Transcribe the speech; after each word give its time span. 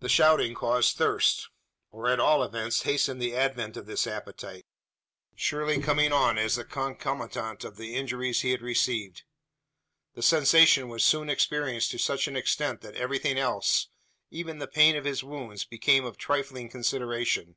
The 0.00 0.08
shouting 0.08 0.54
caused 0.54 0.96
thirst; 0.96 1.50
or 1.90 2.08
at 2.08 2.18
all 2.18 2.42
events 2.42 2.84
hastened 2.84 3.20
the 3.20 3.36
advent 3.36 3.76
of 3.76 3.84
this 3.84 4.06
appetite 4.06 4.64
surely 5.36 5.78
coming 5.82 6.10
on 6.10 6.38
as 6.38 6.54
the 6.56 6.64
concomitant 6.64 7.64
of 7.64 7.76
the 7.76 7.94
injuries 7.94 8.40
he 8.40 8.52
had 8.52 8.62
received. 8.62 9.24
The 10.14 10.22
sensation 10.22 10.88
was 10.88 11.04
soon 11.04 11.28
experienced 11.28 11.90
to 11.90 11.98
such 11.98 12.26
an 12.28 12.34
extent 12.34 12.80
that 12.80 12.96
everything 12.96 13.36
else 13.36 13.88
even 14.30 14.58
the 14.58 14.68
pain 14.68 14.96
of 14.96 15.04
his 15.04 15.22
wounds 15.22 15.66
became 15.66 16.06
of 16.06 16.16
trifling 16.16 16.70
consideration. 16.70 17.56